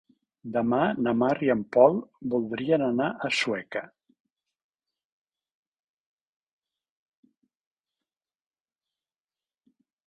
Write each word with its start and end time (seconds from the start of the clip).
Demà 0.53 0.77
na 1.07 1.11
Mar 1.23 1.33
i 1.47 1.51
en 1.53 1.59
Pol 1.77 1.99
voldrien 2.35 2.85
anar 2.87 3.11
a 3.27 3.31
Sueca. 3.41 3.85